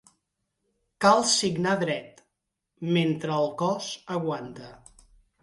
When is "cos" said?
3.61-3.93